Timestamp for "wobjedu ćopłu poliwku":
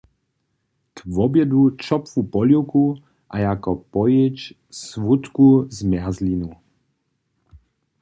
1.15-2.83